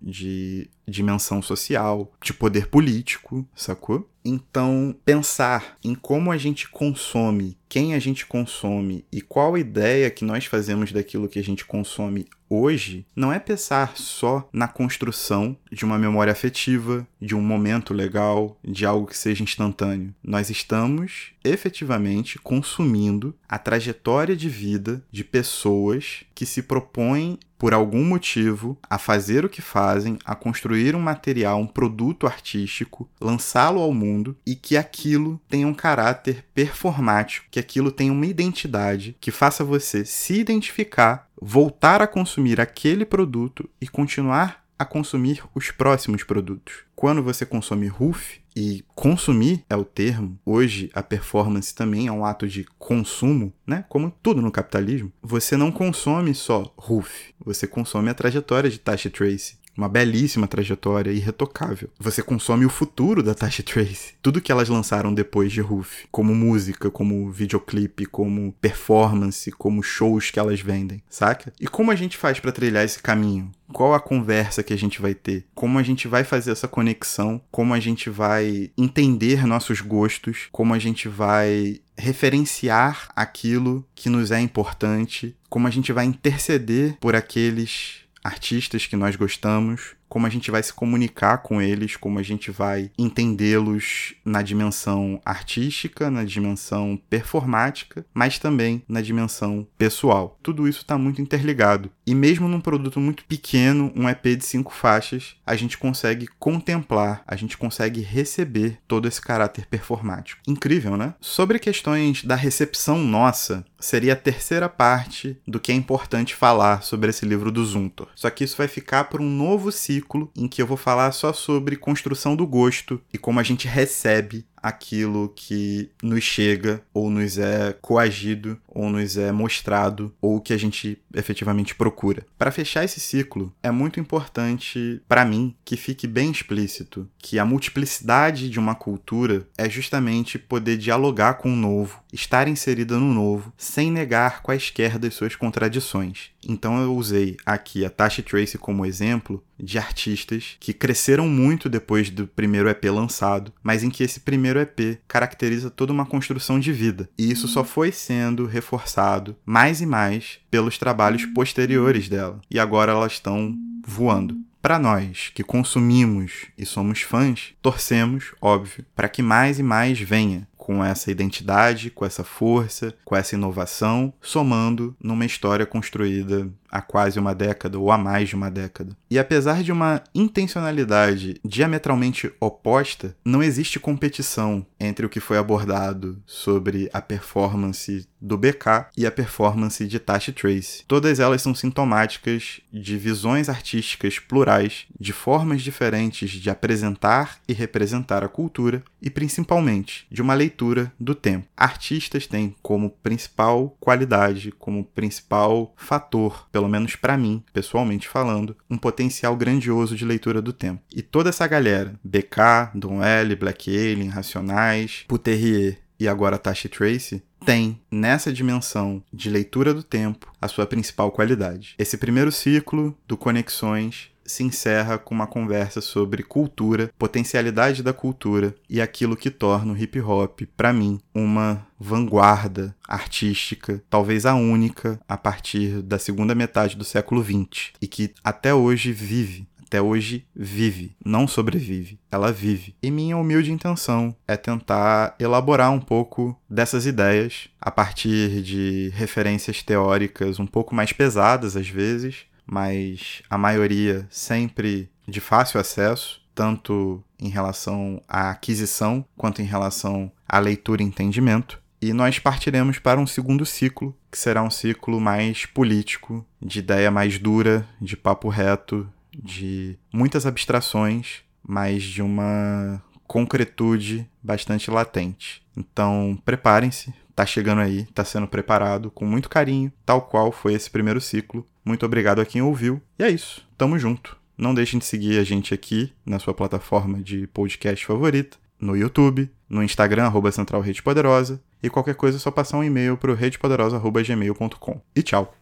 de 0.00 0.70
dimensão 0.88 1.42
social, 1.42 2.12
de 2.22 2.32
poder 2.32 2.68
político, 2.68 3.46
sacou? 3.54 4.08
Então, 4.24 4.94
pensar 5.04 5.78
em 5.82 5.94
como 5.94 6.30
a 6.30 6.36
gente 6.36 6.68
consome, 6.68 7.56
quem 7.68 7.94
a 7.94 7.98
gente 7.98 8.26
consome 8.26 9.04
e 9.12 9.20
qual 9.20 9.56
ideia 9.56 10.10
que 10.10 10.24
nós 10.24 10.44
fazemos 10.44 10.92
daquilo 10.92 11.28
que 11.28 11.38
a 11.38 11.44
gente 11.44 11.64
consome 11.64 12.26
hoje, 12.48 13.06
não 13.14 13.32
é 13.32 13.38
pensar 13.38 13.96
só 13.96 14.48
na 14.52 14.66
construção 14.66 15.56
de 15.70 15.84
uma 15.84 15.98
memória 15.98 16.32
afetiva, 16.32 17.06
de 17.20 17.34
um 17.34 17.42
momento 17.42 17.92
legal, 17.92 18.58
de 18.64 18.86
algo 18.86 19.06
que 19.06 19.16
seja 19.16 19.44
instantâneo. 19.44 20.14
Nós 20.22 20.48
estamos 20.50 21.32
efetivamente 21.44 22.38
consumindo 22.38 23.34
a 23.48 23.58
trajetória 23.58 24.36
de 24.36 24.48
vida 24.48 25.02
de 25.10 25.24
pessoas 25.24 26.24
que 26.34 26.46
se 26.46 26.62
propõem 26.62 27.38
por 27.58 27.74
algum 27.74 28.04
motivo 28.04 28.78
a 28.88 28.98
fazer 28.98 29.44
o 29.44 29.48
que 29.48 29.60
fazem, 29.60 30.16
a 30.24 30.34
construir 30.34 30.77
um 30.94 31.00
material, 31.00 31.60
um 31.60 31.66
produto 31.66 32.26
artístico, 32.26 33.08
lançá-lo 33.20 33.80
ao 33.80 33.92
mundo 33.92 34.36
e 34.46 34.54
que 34.54 34.76
aquilo 34.76 35.40
tenha 35.48 35.66
um 35.66 35.74
caráter 35.74 36.44
performático, 36.54 37.46
que 37.50 37.60
aquilo 37.60 37.90
tenha 37.90 38.12
uma 38.12 38.26
identidade 38.26 39.16
que 39.20 39.30
faça 39.30 39.64
você 39.64 40.04
se 40.04 40.34
identificar, 40.38 41.28
voltar 41.40 42.02
a 42.02 42.06
consumir 42.06 42.60
aquele 42.60 43.04
produto 43.04 43.68
e 43.80 43.86
continuar 43.88 44.64
a 44.78 44.84
consumir 44.84 45.42
os 45.54 45.72
próximos 45.72 46.22
produtos. 46.22 46.84
Quando 46.94 47.22
você 47.22 47.44
consome 47.44 47.88
RUF, 47.88 48.40
e 48.58 48.84
consumir 48.92 49.64
é 49.70 49.76
o 49.76 49.84
termo, 49.84 50.36
hoje 50.44 50.90
a 50.92 51.00
performance 51.00 51.72
também 51.72 52.08
é 52.08 52.12
um 52.12 52.24
ato 52.24 52.48
de 52.48 52.66
consumo, 52.76 53.52
né? 53.64 53.84
Como 53.88 54.12
tudo 54.20 54.42
no 54.42 54.50
capitalismo, 54.50 55.12
você 55.22 55.56
não 55.56 55.70
consome 55.70 56.34
só 56.34 56.74
RUF, 56.76 57.32
você 57.38 57.68
consome 57.68 58.10
a 58.10 58.14
trajetória 58.14 58.68
de 58.68 58.80
Tasha 58.80 59.08
Tracy, 59.08 59.56
uma 59.78 59.88
belíssima 59.88 60.48
trajetória 60.48 61.12
irretocável. 61.12 61.88
Você 62.00 62.20
consome 62.20 62.66
o 62.66 62.70
futuro 62.70 63.22
da 63.22 63.32
Tasha 63.32 63.62
Trace. 63.62 64.14
Tudo 64.20 64.40
que 64.40 64.50
elas 64.50 64.68
lançaram 64.68 65.14
depois 65.14 65.52
de 65.52 65.60
Roof, 65.60 66.04
como 66.10 66.34
música, 66.34 66.90
como 66.90 67.30
videoclipe, 67.30 68.04
como 68.04 68.52
performance, 68.60 69.52
como 69.52 69.80
shows 69.80 70.32
que 70.32 70.40
elas 70.40 70.60
vendem, 70.60 71.00
saca? 71.08 71.52
E 71.60 71.68
como 71.68 71.92
a 71.92 71.94
gente 71.94 72.16
faz 72.16 72.40
para 72.40 72.50
trilhar 72.50 72.84
esse 72.84 73.00
caminho? 73.00 73.52
Qual 73.72 73.94
a 73.94 74.00
conversa 74.00 74.62
que 74.62 74.72
a 74.72 74.78
gente 74.78 75.00
vai 75.00 75.14
ter? 75.14 75.44
Como 75.54 75.78
a 75.78 75.82
gente 75.82 76.08
vai 76.08 76.24
fazer 76.24 76.50
essa 76.50 76.66
conexão? 76.66 77.40
Como 77.50 77.72
a 77.72 77.78
gente 77.78 78.10
vai 78.10 78.70
entender 78.76 79.46
nossos 79.46 79.80
gostos? 79.80 80.48
Como 80.50 80.74
a 80.74 80.78
gente 80.78 81.06
vai 81.06 81.80
referenciar 81.96 83.10
aquilo 83.14 83.86
que 83.94 84.08
nos 84.08 84.30
é 84.30 84.40
importante? 84.40 85.36
Como 85.48 85.66
a 85.66 85.70
gente 85.70 85.92
vai 85.92 86.06
interceder 86.06 86.96
por 86.98 87.14
aqueles 87.14 88.07
artistas 88.22 88.86
que 88.86 88.96
nós 88.96 89.16
gostamos, 89.16 89.94
como 90.08 90.26
a 90.26 90.30
gente 90.30 90.50
vai 90.50 90.62
se 90.62 90.72
comunicar 90.72 91.38
com 91.38 91.60
eles, 91.60 91.96
como 91.96 92.18
a 92.18 92.22
gente 92.22 92.50
vai 92.50 92.90
entendê-los 92.98 94.14
na 94.24 94.42
dimensão 94.42 95.20
artística, 95.24 96.10
na 96.10 96.24
dimensão 96.24 97.00
performática, 97.08 98.04
mas 98.14 98.38
também 98.38 98.82
na 98.88 99.00
dimensão 99.00 99.66
pessoal. 99.76 100.38
Tudo 100.42 100.66
isso 100.66 100.80
está 100.80 100.96
muito 100.96 101.20
interligado. 101.20 101.90
E 102.06 102.14
mesmo 102.14 102.48
num 102.48 102.60
produto 102.60 102.98
muito 103.00 103.24
pequeno, 103.24 103.92
um 103.94 104.08
EP 104.08 104.24
de 104.36 104.44
cinco 104.44 104.72
faixas, 104.72 105.36
a 105.44 105.54
gente 105.54 105.76
consegue 105.76 106.26
contemplar, 106.38 107.22
a 107.26 107.36
gente 107.36 107.56
consegue 107.56 108.00
receber 108.00 108.78
todo 108.88 109.06
esse 109.06 109.20
caráter 109.20 109.66
performático. 109.66 110.40
Incrível, 110.48 110.96
né? 110.96 111.14
Sobre 111.20 111.58
questões 111.58 112.24
da 112.24 112.34
recepção 112.34 112.98
nossa, 112.98 113.64
seria 113.78 114.14
a 114.14 114.16
terceira 114.16 114.68
parte 114.68 115.36
do 115.46 115.60
que 115.60 115.72
é 115.72 115.74
importante 115.74 116.34
falar 116.34 116.82
sobre 116.82 117.10
esse 117.10 117.26
livro 117.26 117.52
do 117.52 117.64
Zuntor. 117.64 118.08
Só 118.14 118.30
que 118.30 118.44
isso 118.44 118.56
vai 118.56 118.68
ficar 118.68 119.04
por 119.04 119.20
um 119.20 119.28
novo 119.28 119.70
ciclo 119.70 119.97
ciclo 119.98 120.30
em 120.36 120.48
que 120.48 120.62
eu 120.62 120.66
vou 120.66 120.76
falar 120.76 121.10
só 121.12 121.32
sobre 121.32 121.76
construção 121.76 122.36
do 122.36 122.46
gosto 122.46 123.00
e 123.12 123.18
como 123.18 123.40
a 123.40 123.42
gente 123.42 123.66
recebe 123.66 124.46
aquilo 124.68 125.32
que 125.34 125.90
nos 126.02 126.22
chega 126.22 126.82
ou 126.92 127.10
nos 127.10 127.38
é 127.38 127.72
coagido 127.80 128.58
ou 128.68 128.88
nos 128.90 129.16
é 129.16 129.32
mostrado 129.32 130.14
ou 130.20 130.40
que 130.40 130.52
a 130.52 130.56
gente 130.56 130.98
efetivamente 131.14 131.74
procura. 131.74 132.24
Para 132.38 132.52
fechar 132.52 132.84
esse 132.84 133.00
ciclo, 133.00 133.52
é 133.62 133.70
muito 133.70 133.98
importante 133.98 135.02
para 135.08 135.24
mim 135.24 135.54
que 135.64 135.76
fique 135.76 136.06
bem 136.06 136.30
explícito 136.30 137.08
que 137.18 137.38
a 137.38 137.44
multiplicidade 137.44 138.48
de 138.48 138.58
uma 138.58 138.74
cultura 138.74 139.46
é 139.56 139.68
justamente 139.68 140.38
poder 140.38 140.76
dialogar 140.76 141.34
com 141.34 141.52
o 141.52 141.56
novo, 141.56 142.02
estar 142.12 142.46
inserida 142.46 142.98
no 142.98 143.12
novo, 143.12 143.52
sem 143.56 143.90
negar 143.90 144.42
quaisquer 144.42 144.98
das 144.98 145.14
suas 145.14 145.34
contradições. 145.34 146.30
Então 146.46 146.80
eu 146.80 146.94
usei 146.94 147.36
aqui 147.44 147.84
a 147.84 147.90
Tasha 147.90 148.22
Trace 148.22 148.56
como 148.56 148.86
exemplo 148.86 149.42
de 149.58 149.76
artistas 149.76 150.56
que 150.60 150.72
cresceram 150.72 151.28
muito 151.28 151.68
depois 151.68 152.10
do 152.10 152.26
primeiro 152.26 152.68
EP 152.68 152.84
lançado, 152.84 153.52
mas 153.62 153.82
em 153.82 153.90
que 153.90 154.04
esse 154.04 154.20
primeiro 154.20 154.57
primeiro 154.58 154.62
EP 154.62 155.00
caracteriza 155.06 155.70
toda 155.70 155.92
uma 155.92 156.06
construção 156.06 156.58
de 156.58 156.72
vida, 156.72 157.08
e 157.16 157.30
isso 157.30 157.46
só 157.46 157.62
foi 157.62 157.92
sendo 157.92 158.46
reforçado 158.46 159.36
mais 159.44 159.80
e 159.80 159.86
mais 159.86 160.38
pelos 160.50 160.78
trabalhos 160.78 161.24
posteriores 161.26 162.08
dela, 162.08 162.40
e 162.50 162.58
agora 162.58 162.92
elas 162.92 163.12
estão 163.12 163.54
voando. 163.86 164.36
Para 164.60 164.78
nós 164.78 165.30
que 165.32 165.44
consumimos 165.44 166.46
e 166.58 166.66
somos 166.66 167.02
fãs, 167.02 167.54
torcemos, 167.62 168.34
óbvio, 168.40 168.84
para 168.94 169.08
que 169.08 169.22
mais 169.22 169.58
e 169.58 169.62
mais 169.62 170.00
venha 170.00 170.48
com 170.56 170.84
essa 170.84 171.10
identidade, 171.10 171.90
com 171.90 172.04
essa 172.04 172.24
força, 172.24 172.92
com 173.04 173.16
essa 173.16 173.34
inovação, 173.34 174.12
somando 174.20 174.94
numa 175.00 175.24
história 175.24 175.64
construída 175.64 176.50
há 176.70 176.80
quase 176.80 177.18
uma 177.18 177.34
década 177.34 177.78
ou 177.78 177.90
há 177.90 177.98
mais 177.98 178.28
de 178.28 178.34
uma 178.34 178.50
década. 178.50 178.96
E 179.10 179.18
apesar 179.18 179.62
de 179.62 179.72
uma 179.72 180.02
intencionalidade 180.14 181.40
diametralmente 181.44 182.32
oposta, 182.40 183.14
não 183.24 183.42
existe 183.42 183.80
competição 183.80 184.66
entre 184.78 185.06
o 185.06 185.08
que 185.08 185.20
foi 185.20 185.38
abordado 185.38 186.22
sobre 186.26 186.88
a 186.92 187.00
performance 187.00 188.06
do 188.20 188.36
BK 188.36 188.88
e 188.96 189.06
a 189.06 189.10
performance 189.10 189.86
de 189.86 189.98
Tashi 189.98 190.32
Trace. 190.32 190.84
Todas 190.86 191.20
elas 191.20 191.42
são 191.42 191.54
sintomáticas 191.54 192.60
de 192.72 192.96
visões 192.96 193.48
artísticas 193.48 194.18
plurais, 194.18 194.86
de 194.98 195.12
formas 195.12 195.62
diferentes 195.62 196.30
de 196.30 196.50
apresentar 196.50 197.38
e 197.48 197.52
representar 197.52 198.24
a 198.24 198.28
cultura 198.28 198.82
e 199.00 199.08
principalmente 199.08 200.06
de 200.10 200.20
uma 200.20 200.34
leitura 200.34 200.92
do 200.98 201.14
tempo. 201.14 201.46
Artistas 201.56 202.26
têm 202.26 202.54
como 202.62 202.90
principal 202.90 203.76
qualidade, 203.80 204.52
como 204.52 204.84
principal 204.84 205.72
fator, 205.76 206.48
pelo 206.58 206.68
menos 206.68 206.96
para 206.96 207.16
mim, 207.16 207.44
pessoalmente 207.52 208.08
falando, 208.08 208.56
um 208.68 208.76
potencial 208.76 209.36
grandioso 209.36 209.94
de 209.94 210.04
leitura 210.04 210.42
do 210.42 210.52
tempo. 210.52 210.82
E 210.92 211.00
toda 211.02 211.28
essa 211.28 211.46
galera, 211.46 211.94
BK, 212.02 212.72
Don 212.74 213.00
L, 213.00 213.36
Black 213.36 213.70
Alien, 213.70 214.08
Racionais, 214.08 215.04
Puterrier 215.06 215.78
e 216.00 216.08
agora 216.08 216.36
Tashi 216.36 216.68
Trace, 216.68 217.22
tem 217.46 217.80
nessa 217.88 218.32
dimensão 218.32 219.00
de 219.12 219.30
leitura 219.30 219.72
do 219.72 219.84
tempo 219.84 220.32
a 220.42 220.48
sua 220.48 220.66
principal 220.66 221.12
qualidade. 221.12 221.76
Esse 221.78 221.96
primeiro 221.96 222.32
ciclo 222.32 222.98
do 223.06 223.16
Conexões 223.16 224.10
se 224.28 224.44
encerra 224.44 224.98
com 224.98 225.14
uma 225.14 225.26
conversa 225.26 225.80
sobre 225.80 226.22
cultura, 226.22 226.90
potencialidade 226.98 227.82
da 227.82 227.92
cultura 227.92 228.54
e 228.68 228.80
aquilo 228.80 229.16
que 229.16 229.30
torna 229.30 229.72
o 229.72 229.76
hip 229.76 230.00
hop, 230.00 230.42
para 230.56 230.72
mim, 230.72 231.00
uma 231.14 231.66
vanguarda 231.80 232.76
artística, 232.86 233.82
talvez 233.88 234.26
a 234.26 234.34
única 234.34 235.00
a 235.08 235.16
partir 235.16 235.82
da 235.82 235.98
segunda 235.98 236.34
metade 236.34 236.76
do 236.76 236.84
século 236.84 237.24
XX 237.24 237.72
e 237.80 237.86
que 237.86 238.12
até 238.22 238.52
hoje 238.54 238.92
vive 238.92 239.48
até 239.68 239.82
hoje 239.82 240.26
vive, 240.34 240.96
não 241.04 241.28
sobrevive, 241.28 242.00
ela 242.10 242.32
vive. 242.32 242.74
E 242.82 242.90
minha 242.90 243.18
humilde 243.18 243.52
intenção 243.52 244.16
é 244.26 244.34
tentar 244.34 245.14
elaborar 245.20 245.70
um 245.70 245.78
pouco 245.78 246.34
dessas 246.48 246.86
ideias 246.86 247.50
a 247.60 247.70
partir 247.70 248.40
de 248.40 248.90
referências 248.94 249.62
teóricas 249.62 250.40
um 250.40 250.46
pouco 250.46 250.74
mais 250.74 250.94
pesadas 250.94 251.54
às 251.54 251.68
vezes, 251.68 252.24
mas 252.50 253.22
a 253.28 253.36
maioria 253.36 254.06
sempre 254.10 254.90
de 255.06 255.20
fácil 255.20 255.60
acesso, 255.60 256.20
tanto 256.34 257.02
em 257.20 257.28
relação 257.28 258.02
à 258.08 258.30
aquisição 258.30 259.04
quanto 259.16 259.42
em 259.42 259.44
relação 259.44 260.10
à 260.28 260.38
leitura 260.38 260.82
e 260.82 260.86
entendimento. 260.86 261.60
E 261.80 261.92
nós 261.92 262.18
partiremos 262.18 262.78
para 262.78 263.00
um 263.00 263.06
segundo 263.06 263.46
ciclo, 263.46 263.94
que 264.10 264.18
será 264.18 264.42
um 264.42 264.50
ciclo 264.50 265.00
mais 265.00 265.46
político, 265.46 266.26
de 266.40 266.58
ideia 266.58 266.90
mais 266.90 267.18
dura, 267.18 267.66
de 267.80 267.96
papo 267.96 268.28
reto, 268.28 268.88
de 269.16 269.78
muitas 269.92 270.26
abstrações, 270.26 271.22
mas 271.46 271.82
de 271.82 272.02
uma 272.02 272.82
concretude 273.06 274.08
bastante 274.22 274.70
latente. 274.70 275.42
Então, 275.56 276.20
preparem-se, 276.24 276.92
tá 277.16 277.24
chegando 277.24 277.60
aí, 277.60 277.84
tá 277.86 278.04
sendo 278.04 278.28
preparado 278.28 278.90
com 278.90 279.04
muito 279.04 279.28
carinho, 279.28 279.72
tal 279.84 280.02
qual 280.02 280.30
foi 280.30 280.52
esse 280.54 280.70
primeiro 280.70 281.00
ciclo. 281.00 281.44
Muito 281.68 281.84
obrigado 281.84 282.18
a 282.18 282.24
quem 282.24 282.40
ouviu. 282.40 282.80
E 282.98 283.04
é 283.04 283.10
isso. 283.10 283.46
Tamo 283.58 283.78
junto. 283.78 284.16
Não 284.38 284.54
deixem 284.54 284.78
de 284.78 284.86
seguir 284.86 285.18
a 285.18 285.22
gente 285.22 285.52
aqui 285.52 285.92
na 286.06 286.18
sua 286.18 286.32
plataforma 286.32 287.02
de 287.02 287.26
podcast 287.26 287.84
favorita, 287.84 288.38
no 288.58 288.74
YouTube, 288.74 289.30
no 289.46 289.62
Instagram, 289.62 290.04
arroba 290.04 290.32
Central 290.32 290.62
Rede 290.62 290.82
Poderosa, 290.82 291.42
e 291.62 291.68
qualquer 291.68 291.94
coisa 291.94 292.16
é 292.16 292.20
só 292.20 292.30
passar 292.30 292.56
um 292.56 292.64
e-mail 292.64 292.96
pro 292.96 293.14
redepoderosa.gmail.com. 293.14 294.80
E 294.96 295.02
tchau! 295.02 295.34